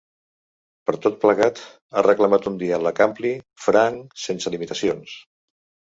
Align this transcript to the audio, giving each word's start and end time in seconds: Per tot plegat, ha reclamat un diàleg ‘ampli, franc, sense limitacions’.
Per 0.89 0.95
tot 1.01 1.19
plegat, 1.25 1.61
ha 1.99 2.03
reclamat 2.07 2.49
un 2.53 2.57
diàleg 2.63 3.03
‘ampli, 3.09 3.35
franc, 3.67 4.19
sense 4.27 4.55
limitacions’. 4.57 5.15